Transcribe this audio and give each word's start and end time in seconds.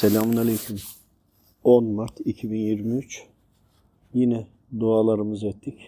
Selamünaleyküm. 0.00 0.76
10 1.64 1.84
Mart 1.84 2.20
2023. 2.24 3.26
Yine 4.14 4.46
dualarımızı 4.80 5.46
ettik. 5.46 5.78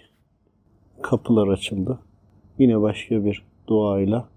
Kapılar 1.03 1.49
açıldı. 1.49 1.99
Yine 2.59 2.81
başka 2.81 3.25
bir 3.25 3.45
duayla 3.67 4.29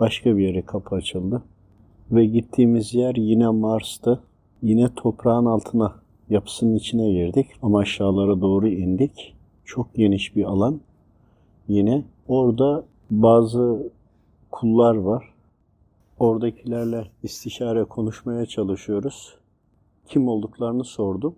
başka 0.00 0.36
bir 0.36 0.42
yere 0.42 0.62
kapı 0.62 0.94
açıldı. 0.94 1.42
Ve 2.10 2.26
gittiğimiz 2.26 2.94
yer 2.94 3.14
yine 3.14 3.48
Mars'tı. 3.48 4.20
Yine 4.62 4.94
toprağın 4.94 5.46
altına, 5.46 5.94
yapısının 6.30 6.76
içine 6.76 7.12
girdik 7.12 7.46
ama 7.62 7.78
aşağılara 7.78 8.40
doğru 8.40 8.68
indik. 8.68 9.34
Çok 9.64 9.94
geniş 9.94 10.36
bir 10.36 10.44
alan. 10.44 10.80
Yine 11.68 12.04
orada 12.28 12.84
bazı 13.10 13.90
kullar 14.50 14.94
var. 14.94 15.29
Oradakilerle 16.20 17.06
istişare 17.22 17.84
konuşmaya 17.84 18.46
çalışıyoruz. 18.46 19.34
Kim 20.08 20.28
olduklarını 20.28 20.84
sordum. 20.84 21.34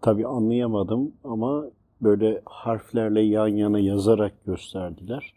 Tabi 0.00 0.26
anlayamadım 0.26 1.12
ama 1.24 1.64
böyle 2.02 2.42
harflerle 2.44 3.20
yan 3.20 3.48
yana 3.48 3.78
yazarak 3.78 4.44
gösterdiler. 4.46 5.34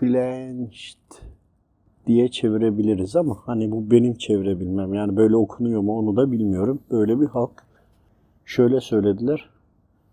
Clenched 0.00 0.98
diye 2.06 2.28
çevirebiliriz 2.28 3.16
ama 3.16 3.38
hani 3.46 3.70
bu 3.70 3.90
benim 3.90 4.14
çevirebilmem. 4.14 4.94
Yani 4.94 5.16
böyle 5.16 5.36
okunuyor 5.36 5.80
mu 5.80 5.98
onu 5.98 6.16
da 6.16 6.32
bilmiyorum. 6.32 6.80
Böyle 6.90 7.20
bir 7.20 7.26
halk. 7.26 7.64
Şöyle 8.44 8.80
söylediler. 8.80 9.48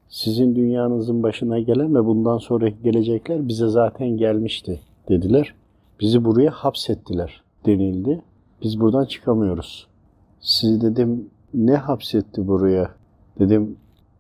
Sizin 0.10 0.56
dünyanızın 0.56 1.24
başına 1.24 1.60
gelen 1.60 1.96
ve 1.96 2.06
bundan 2.06 2.38
sonra 2.38 2.70
gelecekler 2.70 3.48
bize 3.48 3.68
zaten 3.68 4.18
gelmişti 4.18 4.80
dediler. 5.10 5.56
Bizi 6.00 6.26
buraya 6.26 6.52
hapsettiler 6.52 7.44
denildi. 7.66 8.22
Biz 8.62 8.80
buradan 8.80 9.06
çıkamıyoruz. 9.06 9.88
Sizi 10.40 10.82
dedim 10.82 11.30
ne 11.54 11.76
hapsetti 11.76 12.48
buraya? 12.48 12.92
Dedim 13.40 13.78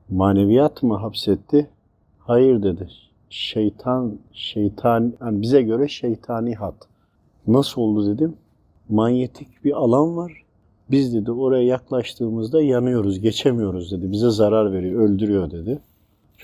maneviyat 0.09 0.83
mı 0.83 0.97
hapsetti? 0.97 1.69
Hayır 2.19 2.63
dedi. 2.63 2.89
Şeytan, 3.29 4.17
şeytan, 4.33 5.13
yani 5.21 5.41
bize 5.41 5.61
göre 5.61 5.87
şeytani 5.87 6.55
hat. 6.55 6.75
Nasıl 7.47 7.81
oldu 7.81 8.15
dedim. 8.15 8.33
Manyetik 8.89 9.63
bir 9.63 9.71
alan 9.71 10.17
var. 10.17 10.43
Biz 10.91 11.13
dedi 11.13 11.31
oraya 11.31 11.63
yaklaştığımızda 11.63 12.61
yanıyoruz, 12.61 13.19
geçemiyoruz 13.19 13.91
dedi. 13.91 14.11
Bize 14.11 14.29
zarar 14.29 14.73
veriyor, 14.73 15.01
öldürüyor 15.01 15.51
dedi. 15.51 15.79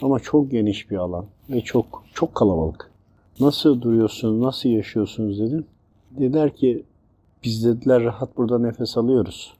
Ama 0.02 0.20
çok 0.20 0.52
geniş 0.52 0.92
bir 0.92 0.98
alan 0.98 1.26
ve 1.50 1.62
çok 1.62 2.04
çok 2.14 2.36
kalabalık. 2.36 2.91
Nasıl 3.40 3.82
duruyorsunuz, 3.82 4.42
nasıl 4.42 4.70
yaşıyorsunuz 4.70 5.40
dedim. 5.40 5.66
Dediler 6.12 6.56
ki 6.56 6.84
biz 7.44 7.66
dediler 7.66 8.04
rahat 8.04 8.38
burada 8.38 8.60
nefes 8.60 8.98
alıyoruz. 8.98 9.54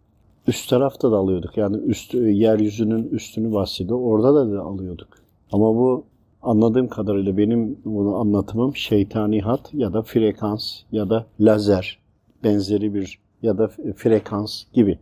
Üst 0.48 0.70
tarafta 0.70 1.12
da 1.12 1.18
alıyorduk. 1.18 1.58
Yani 1.58 1.78
üst 1.78 2.14
yeryüzünün 2.14 3.10
üstünü 3.10 3.54
bahsediyor. 3.54 4.00
Orada 4.00 4.36
da, 4.36 4.52
da 4.52 4.62
alıyorduk. 4.62 5.08
Ama 5.52 5.76
bu 5.76 6.04
anladığım 6.42 6.88
kadarıyla 6.88 7.38
benim 7.38 7.78
bunu 7.86 8.16
anlatımım 8.16 8.76
şeytani 8.76 9.42
hat 9.42 9.74
ya 9.74 9.94
da 9.94 10.02
frekans 10.02 10.80
ya 10.92 11.10
da 11.10 11.26
lazer 11.40 12.00
benzeri 12.44 12.94
bir 12.94 13.20
ya 13.42 13.58
da 13.58 13.68
frekans 13.96 14.64
gibi. 14.74 15.00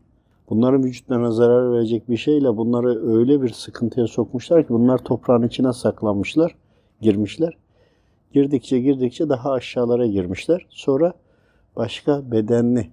Bunların 0.49 0.83
vücutlarına 0.83 1.31
zarar 1.31 1.71
verecek 1.71 2.09
bir 2.09 2.17
şeyle 2.17 2.57
bunları 2.57 3.13
öyle 3.13 3.41
bir 3.41 3.49
sıkıntıya 3.49 4.07
sokmuşlar 4.07 4.63
ki 4.63 4.69
bunlar 4.69 4.97
toprağın 4.97 5.47
içine 5.47 5.73
saklanmışlar, 5.73 6.55
girmişler. 7.01 7.57
Girdikçe 8.33 8.79
girdikçe 8.79 9.29
daha 9.29 9.51
aşağılara 9.51 10.05
girmişler. 10.05 10.65
Sonra 10.69 11.13
başka 11.75 12.31
bedenli 12.31 12.89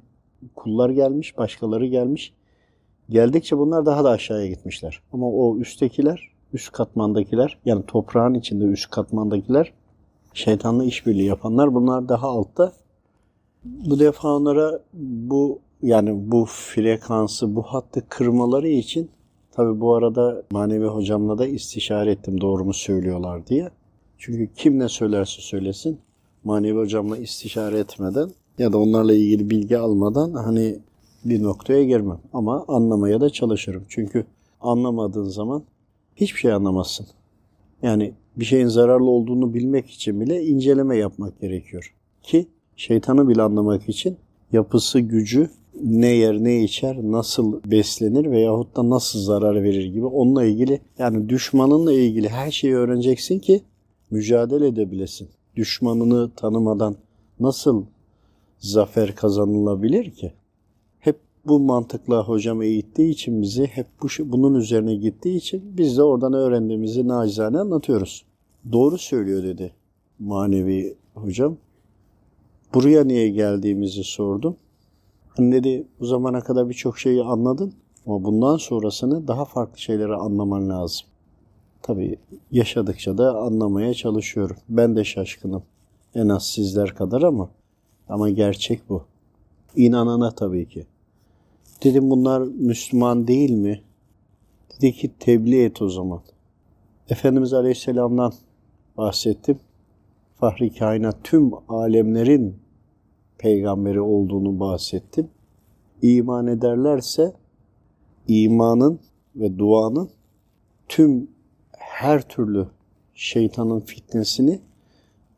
kullar 0.57 0.91
gelmiş, 0.91 1.39
başkaları 1.39 1.87
gelmiş. 1.87 2.35
Geldikçe 3.11 3.59
bunlar 3.59 3.87
daha 3.87 4.05
da 4.05 4.11
aşağıya 4.11 4.47
gitmişler. 4.47 5.03
Ama 5.13 5.31
o 5.31 5.59
üsttekiler, 5.59 6.31
üst 6.53 6.73
katmandakiler, 6.73 7.59
yani 7.65 7.87
toprağın 7.87 8.35
içinde 8.35 8.65
üst 8.65 8.91
katmandakiler, 8.91 9.73
şeytanla 10.35 10.85
işbirliği 10.85 11.27
yapanlar 11.27 11.75
bunlar 11.75 12.09
daha 12.09 12.29
altta. 12.29 12.73
Bu 13.65 13.99
defa 13.99 14.37
onlara 14.37 14.81
bu 14.95 15.59
yani 15.83 16.31
bu 16.31 16.45
frekansı, 16.45 17.57
bu 17.57 17.63
hattı 17.63 18.09
kırmaları 18.09 18.69
için 18.69 19.11
tabi 19.53 19.81
bu 19.81 19.95
arada 19.95 20.43
manevi 20.51 20.87
hocamla 20.87 21.39
da 21.39 21.47
istişare 21.47 22.11
ettim 22.11 22.41
doğru 22.41 22.65
mu 22.65 22.73
söylüyorlar 22.73 23.47
diye. 23.47 23.71
Çünkü 24.19 24.49
kim 24.55 24.79
ne 24.79 24.89
söylerse 24.89 25.43
söylesin 25.43 25.99
manevi 26.45 26.79
hocamla 26.79 27.17
istişare 27.19 27.79
etmeden 27.79 28.31
ya 28.59 28.73
da 28.73 28.79
onlarla 28.79 29.15
ilgili 29.15 29.51
bilgi 29.51 29.79
almadan 29.79 30.33
hani 30.33 30.79
bir 31.25 31.43
noktaya 31.43 31.85
girmem. 31.85 32.19
Ama 32.33 32.65
anlamaya 32.69 33.21
da 33.21 33.31
çalışırım. 33.31 33.85
Çünkü 33.89 34.27
anlamadığın 34.61 35.29
zaman 35.29 35.63
hiçbir 36.17 36.41
şey 36.41 36.53
anlamazsın. 36.53 37.07
Yani 37.83 38.13
bir 38.37 38.45
şeyin 38.45 38.69
zararlı 38.69 39.11
olduğunu 39.11 39.55
bilmek 39.55 39.91
için 39.91 40.21
bile 40.21 40.45
inceleme 40.45 40.97
yapmak 40.97 41.41
gerekiyor. 41.41 41.95
Ki 42.23 42.47
şeytanı 42.77 43.29
bile 43.29 43.43
anlamak 43.43 43.89
için 43.89 44.17
yapısı, 44.53 45.01
gücü, 45.01 45.51
ne 45.85 46.07
yer, 46.07 46.45
ne 46.45 46.63
içer, 46.63 46.97
nasıl 47.03 47.61
beslenir 47.67 48.31
veyahut 48.31 48.77
da 48.77 48.91
nasıl 48.91 49.21
zarar 49.21 49.63
verir 49.63 49.85
gibi 49.85 50.07
onunla 50.07 50.45
ilgili 50.45 50.81
yani 50.99 51.29
düşmanınla 51.29 51.93
ilgili 51.93 52.29
her 52.29 52.51
şeyi 52.51 52.75
öğreneceksin 52.75 53.39
ki 53.39 53.63
mücadele 54.11 54.67
edebilesin. 54.67 55.29
Düşmanını 55.57 56.31
tanımadan 56.37 56.97
nasıl 57.41 57.85
zafer 58.59 59.15
kazanılabilir 59.15 60.11
ki? 60.11 60.33
Hep 60.99 61.21
bu 61.47 61.61
mantıkla 61.61 62.25
hocam 62.25 62.63
eğittiği 62.63 63.11
için 63.11 63.43
bizi 63.43 63.67
hep 63.67 63.87
bu 64.03 64.07
bunun 64.25 64.55
üzerine 64.55 64.95
gittiği 64.95 65.37
için 65.37 65.63
biz 65.77 65.97
de 65.97 66.03
oradan 66.03 66.33
öğrendiğimizi 66.33 67.09
nacizane 67.09 67.59
anlatıyoruz. 67.59 68.25
Doğru 68.73 68.99
söylüyor 68.99 69.43
dedi 69.43 69.73
manevi 70.19 70.97
hocam. 71.15 71.57
Buraya 72.75 73.05
niye 73.05 73.29
geldiğimizi 73.29 74.05
sordum. 74.05 74.57
Hani 75.29 75.53
dedi 75.53 75.87
bu 76.01 76.07
zamana 76.07 76.41
kadar 76.41 76.69
birçok 76.69 76.99
şeyi 76.99 77.23
anladın 77.23 77.73
ama 78.07 78.25
bundan 78.25 78.57
sonrasını 78.57 79.29
daha 79.29 79.45
farklı 79.45 79.79
şeyleri 79.79 80.15
anlaman 80.15 80.69
lazım. 80.69 81.07
Tabii 81.87 82.17
yaşadıkça 82.53 83.19
da 83.19 83.37
anlamaya 83.37 83.95
çalışıyorum. 83.95 84.57
Ben 84.69 84.97
de 84.97 85.05
şaşkınım. 85.05 85.63
En 86.15 86.29
az 86.29 86.47
sizler 86.47 86.95
kadar 86.95 87.23
ama 87.23 87.51
ama 88.09 88.31
gerçek 88.31 88.89
bu. 88.89 89.05
İnanana 89.77 90.31
tabii 90.31 90.69
ki. 90.69 90.87
Dedim 91.85 92.11
bunlar 92.11 92.41
Müslüman 92.41 93.29
değil 93.29 93.51
mi? 93.51 93.83
Dedi 94.71 94.93
ki 94.93 95.11
tebliğ 95.19 95.65
et 95.65 95.83
o 95.83 95.89
zaman. 95.89 96.21
Efendimiz 97.09 97.53
Aleyhisselam'dan 97.53 98.33
bahsettim. 98.97 99.59
Fahri 100.35 100.75
kainat 100.75 101.17
tüm 101.25 101.51
alemlerin 101.69 102.57
peygamberi 103.39 104.01
olduğunu 104.01 104.61
bahsettim. 104.61 105.29
İman 106.03 106.47
ederlerse 106.47 107.33
imanın 108.29 109.01
ve 109.37 109.59
duanın 109.59 110.11
tüm 110.89 111.36
her 111.97 112.29
türlü 112.29 112.67
şeytanın 113.15 113.81
fitnesini, 113.81 114.61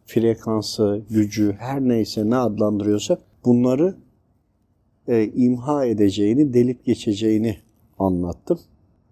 frekansı, 0.07 1.01
gücü 1.11 1.57
her 1.59 1.81
neyse 1.81 2.31
ne 2.31 2.37
adlandırıyorsa 2.37 3.19
bunları 3.45 3.97
e, 5.09 5.25
imha 5.25 5.85
edeceğini, 5.85 6.55
delip 6.55 6.85
geçeceğini 6.85 7.57
anlattım. 7.99 8.59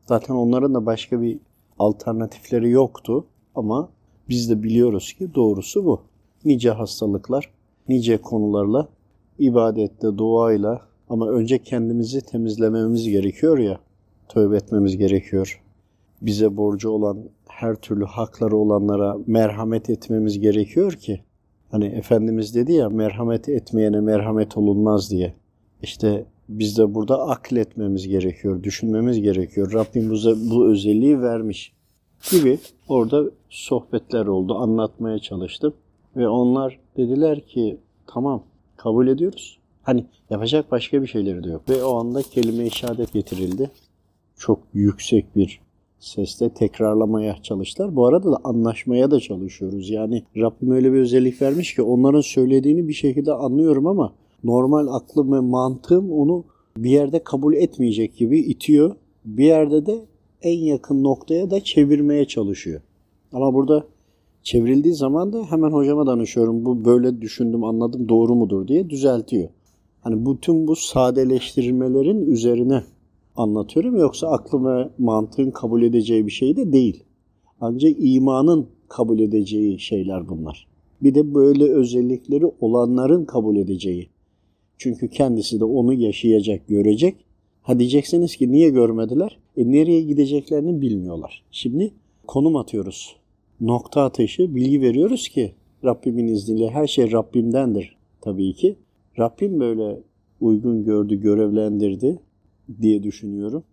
Zaten 0.07 0.35
onların 0.35 0.75
da 0.75 0.87
başka 0.87 1.23
bir 1.23 1.39
alternatifleri 1.79 2.71
yoktu 2.71 3.27
ama 3.55 3.89
biz 4.29 4.51
de 4.51 4.63
biliyoruz 4.63 5.13
ki 5.13 5.35
doğrusu 5.35 5.85
bu. 5.85 6.01
Nice 6.45 6.71
hastalıklar, 6.71 7.51
nice 7.89 8.19
konularla, 8.19 8.89
ibadette, 9.39 10.19
duayla 10.19 10.83
ama 11.09 11.29
önce 11.31 11.59
kendimizi 11.59 12.21
temizlememiz 12.21 13.09
gerekiyor 13.09 13.59
ya, 13.59 13.81
tövbe 14.29 14.57
etmemiz 14.57 14.97
gerekiyor. 14.97 15.63
Bize 16.23 16.57
borcu 16.57 16.91
olan 16.91 17.19
her 17.49 17.77
türlü 17.77 18.05
hakları 18.05 18.57
olanlara 18.57 19.17
merhamet 19.27 19.91
etmemiz 19.91 20.41
gerekiyor 20.41 20.93
ki 20.93 21.21
hani 21.71 21.85
Efendimiz 21.85 22.55
dedi 22.55 22.73
ya 22.73 22.89
merhamet 22.89 23.49
etmeyene 23.49 24.01
merhamet 24.01 24.57
olunmaz 24.57 25.11
diye. 25.11 25.35
İşte 25.83 26.25
biz 26.49 26.79
de 26.79 26.95
burada 26.95 27.29
akletmemiz 27.29 28.09
gerekiyor, 28.09 28.63
düşünmemiz 28.63 29.21
gerekiyor. 29.21 29.73
Rabbim 29.73 30.13
bize 30.13 30.33
bu 30.51 30.67
özelliği 30.67 31.23
vermiş 31.23 31.73
gibi 32.31 32.59
orada 32.89 33.25
sohbetler 33.49 34.27
oldu, 34.27 34.55
anlatmaya 34.55 35.19
çalıştım. 35.19 35.75
Ve 36.17 36.29
onlar 36.29 36.79
dediler 36.97 37.41
ki 37.41 37.79
tamam 38.07 38.43
kabul 38.77 39.09
ediyoruz. 39.09 39.59
Hani 39.83 40.07
yapacak 40.31 40.71
başka 40.71 41.03
bir 41.03 41.07
şeyleri 41.07 41.45
de 41.45 41.51
yok. 41.51 41.69
Ve 41.69 41.85
o 41.85 41.97
anda 41.97 42.23
kelime-i 42.23 42.71
şehadet 42.71 43.13
getirildi. 43.13 43.71
Çok 44.37 44.59
yüksek 44.75 45.37
bir 45.37 45.61
sesle 45.99 46.49
tekrarlamaya 46.49 47.37
çalıştılar. 47.43 47.97
Bu 47.97 48.07
arada 48.07 48.33
da 48.33 48.37
anlaşmaya 48.45 49.11
da 49.11 49.21
çalışıyoruz. 49.21 49.91
Yani 49.91 50.23
Rabbim 50.37 50.71
öyle 50.71 50.93
bir 50.93 50.99
özellik 50.99 51.43
vermiş 51.43 51.75
ki 51.75 51.83
onların 51.83 52.21
söylediğini 52.21 52.89
bir 52.89 52.93
şekilde 52.93 53.33
anlıyorum 53.33 53.87
ama 53.87 54.13
normal 54.45 54.87
aklım 54.87 55.33
ve 55.33 55.41
mantığım 55.41 56.13
onu 56.13 56.45
bir 56.77 56.91
yerde 56.91 57.25
kabul 57.25 57.55
etmeyecek 57.55 58.17
gibi 58.17 58.39
itiyor. 58.39 58.97
Bir 59.25 59.45
yerde 59.45 59.87
de 59.87 60.05
en 60.43 60.59
yakın 60.59 61.05
noktaya 61.05 61.51
da 61.51 61.61
çevirmeye 61.61 62.25
çalışıyor. 62.25 62.81
Ama 63.33 63.55
burada 63.55 63.85
çevrildiği 64.43 64.95
zaman 64.95 65.33
da 65.33 65.43
hemen 65.43 65.71
hocama 65.71 66.07
danışıyorum. 66.07 66.65
Bu 66.65 66.85
böyle 66.85 67.21
düşündüm, 67.21 67.65
anladım, 67.65 68.09
doğru 68.09 68.35
mudur 68.35 68.69
diye 68.69 68.91
düzeltiyor. 68.91 69.49
Hani 70.01 70.27
bütün 70.27 70.69
bu 70.69 70.77
sadeleştirmelerin 70.77 72.31
üzerine 72.31 72.83
anlatıyorum. 73.37 73.97
Yoksa 73.97 74.29
aklım 74.29 74.91
mantığın 74.99 75.51
kabul 75.51 75.83
edeceği 75.83 76.27
bir 76.27 76.33
şey 76.33 76.57
de 76.57 76.73
değil. 76.73 77.05
Ancak 77.61 77.93
imanın 77.99 78.67
kabul 78.89 79.19
edeceği 79.19 79.79
şeyler 79.79 80.29
bunlar. 80.29 80.67
Bir 81.03 81.15
de 81.15 81.35
böyle 81.35 81.73
özellikleri 81.73 82.47
olanların 82.61 83.25
kabul 83.25 83.57
edeceği. 83.57 84.09
Çünkü 84.79 85.09
kendisi 85.09 85.61
de 85.61 85.65
onu 85.65 85.93
yaşayacak, 85.93 86.69
görecek. 86.69 87.17
Ha 87.63 87.79
diyeceksiniz 87.79 88.37
ki 88.37 88.53
niye 88.53 88.71
görmediler? 88.71 89.39
E 89.57 89.71
nereye 89.71 90.03
gideceklerini 90.03 90.81
bilmiyorlar. 90.81 91.45
Şimdi 91.51 91.93
konum 92.27 92.57
atıyoruz. 92.57 93.17
Nokta 93.61 94.03
atışı 94.03 94.55
bilgi 94.55 94.81
veriyoruz 94.81 95.29
ki 95.29 95.53
Rabbimin 95.85 96.27
izniyle 96.27 96.71
her 96.71 96.87
şey 96.87 97.13
Rabbimdendir 97.13 97.97
tabii 98.21 98.53
ki. 98.53 98.77
Rabbim 99.19 99.61
böyle 99.61 100.01
uygun 100.41 100.85
gördü, 100.85 101.21
görevlendirdi 101.21 102.19
diye 102.83 103.03
düşünüyorum. 103.03 103.65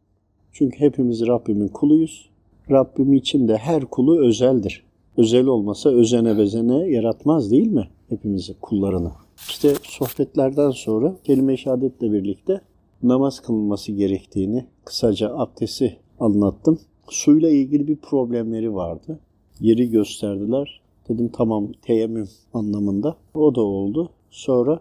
Çünkü 0.52 0.80
hepimiz 0.80 1.28
Rabbimin 1.28 1.68
kuluyuz. 1.68 2.30
Rabbim 2.72 3.14
için 3.14 3.48
de 3.48 3.58
her 3.58 3.86
kulu 3.86 4.26
özeldir. 4.26 4.84
Özel 5.18 5.46
olmasa 5.46 5.90
özene 5.90 6.38
bezene 6.38 6.90
yaratmaz 6.90 7.52
değil 7.52 7.68
mi 7.68 7.88
hepimizi 8.10 8.54
kullarını? 8.62 9.12
İşte 9.50 9.74
sohbetlerden 9.84 10.72
sonra 10.72 11.16
kelime-i 11.24 11.58
şehadetle 11.58 12.12
birlikte 12.12 12.62
namaz 13.04 13.40
kılınması 13.40 13.92
gerektiğini 13.92 14.66
kısaca 14.86 15.38
abdesti 15.38 15.98
anlattım. 16.20 16.80
Suyla 17.10 17.50
ilgili 17.50 17.88
bir 17.88 17.96
problemleri 17.96 18.74
vardı. 18.74 19.20
Yeri 19.60 19.90
gösterdiler. 19.90 20.82
Dedim 21.10 21.30
tamam 21.34 21.72
teyemmüm 21.82 22.30
anlamında. 22.54 23.16
O 23.34 23.56
da 23.56 23.62
oldu. 23.62 24.10
Sonra 24.32 24.80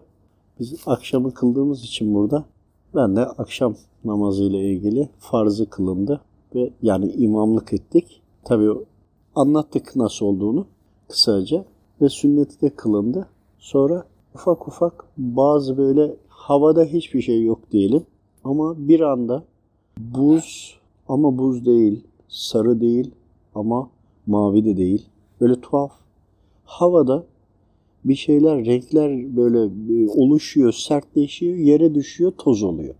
biz 0.59 0.75
akşamı 0.85 1.33
kıldığımız 1.33 1.83
için 1.83 2.13
burada 2.13 2.45
ben 2.95 3.15
de 3.15 3.25
akşam 3.25 3.75
namazıyla 4.05 4.59
ilgili 4.59 5.09
farzı 5.19 5.69
kılındı 5.69 6.21
ve 6.55 6.69
yani 6.81 7.11
imamlık 7.11 7.73
ettik. 7.73 8.21
Tabii 8.43 8.71
anlattık 9.35 9.95
nasıl 9.95 10.25
olduğunu 10.25 10.65
kısaca 11.07 11.65
ve 12.01 12.09
sünneti 12.09 12.61
de 12.61 12.69
kılındı. 12.69 13.27
Sonra 13.59 14.03
ufak 14.35 14.67
ufak 14.67 15.05
bazı 15.17 15.77
böyle 15.77 16.15
havada 16.27 16.83
hiçbir 16.83 17.21
şey 17.21 17.43
yok 17.43 17.59
diyelim 17.71 18.05
ama 18.43 18.75
bir 18.77 18.99
anda 18.99 19.43
buz 19.97 20.77
ama 21.07 21.37
buz 21.37 21.65
değil, 21.65 22.03
sarı 22.27 22.81
değil 22.81 23.11
ama 23.55 23.89
mavi 24.27 24.65
de 24.65 24.77
değil. 24.77 25.05
Böyle 25.41 25.61
tuhaf. 25.61 25.91
Havada 26.65 27.23
bir 28.05 28.15
şeyler, 28.15 28.65
renkler 28.65 29.35
böyle 29.35 29.59
e, 30.03 30.09
oluşuyor, 30.09 30.71
sertleşiyor, 30.71 31.55
yere 31.55 31.95
düşüyor, 31.95 32.31
toz 32.37 32.63
oluyor. 32.63 32.95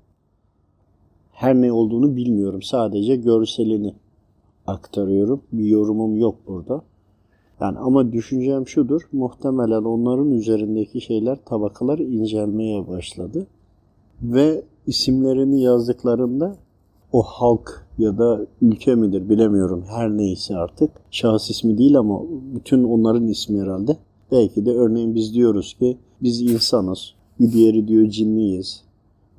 Her 1.31 1.55
ne 1.55 1.71
olduğunu 1.71 2.15
bilmiyorum. 2.15 2.61
Sadece 2.61 3.15
görselini 3.15 3.93
aktarıyorum. 4.67 5.41
Bir 5.51 5.65
yorumum 5.65 6.17
yok 6.17 6.35
burada. 6.47 6.81
Yani 7.61 7.77
ama 7.77 8.13
düşüncem 8.13 8.67
şudur. 8.67 9.01
Muhtemelen 9.11 9.83
onların 9.83 10.31
üzerindeki 10.31 11.01
şeyler, 11.01 11.37
tabakalar 11.45 11.99
incelmeye 11.99 12.87
başladı. 12.87 13.47
Ve 14.21 14.63
isimlerini 14.87 15.61
yazdıklarında 15.61 16.55
o 17.11 17.21
halk 17.21 17.87
ya 17.97 18.17
da 18.17 18.45
ülke 18.61 18.95
midir 18.95 19.29
bilemiyorum. 19.29 19.83
Her 19.87 20.09
neyse 20.09 20.55
artık. 20.55 20.91
Şahıs 21.11 21.49
ismi 21.49 21.77
değil 21.77 21.97
ama 21.97 22.21
bütün 22.55 22.83
onların 22.83 23.27
ismi 23.27 23.61
herhalde. 23.61 23.97
Belki 24.33 24.65
de 24.65 24.71
örneğin 24.71 25.15
biz 25.15 25.33
diyoruz 25.33 25.73
ki 25.73 25.97
biz 26.21 26.41
insanız. 26.41 27.13
Bir 27.39 27.51
diğeri 27.51 27.87
diyor 27.87 28.05
cinliyiz. 28.05 28.83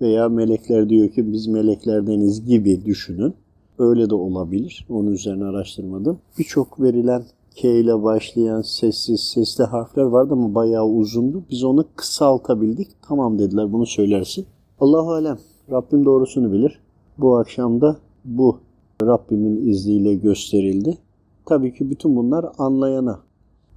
Veya 0.01 0.29
melekler 0.29 0.89
diyor 0.89 1.09
ki 1.09 1.33
biz 1.33 1.47
meleklerdeniz 1.47 2.47
gibi 2.47 2.85
düşünün. 2.85 3.35
Öyle 3.79 4.11
de 4.11 4.15
olabilir. 4.15 4.87
Onun 4.89 5.13
üzerine 5.13 5.45
araştırmadım. 5.45 6.19
Birçok 6.39 6.81
verilen 6.81 7.23
K 7.57 7.69
ile 7.69 8.03
başlayan 8.03 8.63
sessiz 8.63 9.21
sesli 9.21 9.65
harfler 9.65 10.03
vardı 10.03 10.33
ama 10.33 10.55
bayağı 10.55 10.87
uzundu. 10.87 11.43
Biz 11.51 11.65
onu 11.65 11.85
kısaltabildik. 11.97 12.89
Tamam 13.09 13.39
dediler 13.39 13.73
bunu 13.73 13.87
söylersin. 13.87 14.47
Allahu 14.81 15.13
alem. 15.13 15.39
Rabbim 15.71 16.05
doğrusunu 16.05 16.53
bilir. 16.53 16.81
Bu 17.19 17.37
akşam 17.37 17.81
da 17.81 17.97
bu 18.25 18.59
Rabbimin 19.03 19.69
izniyle 19.69 20.15
gösterildi. 20.15 20.99
Tabii 21.47 21.75
ki 21.75 21.91
bütün 21.91 22.17
bunlar 22.17 22.47
anlayana, 22.59 23.21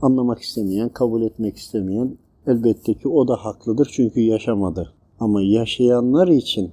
anlamak 0.01 0.39
istemeyen, 0.39 0.89
kabul 0.89 1.21
etmek 1.21 1.57
istemeyen 1.57 2.17
elbette 2.47 2.93
ki 2.93 3.07
o 3.07 3.27
da 3.27 3.35
haklıdır 3.35 3.89
çünkü 3.91 4.21
yaşamadı. 4.21 4.93
Ama 5.19 5.41
yaşayanlar 5.41 6.27
için 6.27 6.71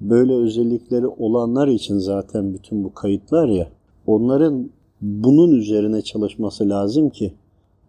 böyle 0.00 0.34
özellikleri 0.34 1.06
olanlar 1.06 1.68
için 1.68 1.98
zaten 1.98 2.54
bütün 2.54 2.84
bu 2.84 2.94
kayıtlar 2.94 3.48
ya 3.48 3.68
onların 4.06 4.70
bunun 5.00 5.50
üzerine 5.50 6.02
çalışması 6.02 6.68
lazım 6.68 7.10
ki 7.10 7.34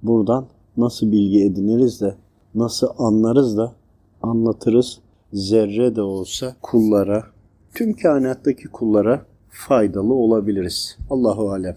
buradan 0.04 0.46
nasıl 0.78 1.12
bilgi 1.12 1.44
ediniriz 1.44 2.02
de 2.02 2.16
nasıl 2.56 2.88
anlarız 2.98 3.58
da 3.58 3.74
anlatırız 4.22 5.00
zerre 5.34 5.96
de 5.96 6.02
olsa 6.02 6.56
kullara 6.62 7.24
tüm 7.74 7.94
kainattaki 7.94 8.68
kullara 8.68 9.26
faydalı 9.50 10.14
olabiliriz. 10.14 10.98
Allahu 11.10 11.52
alem. 11.52 11.76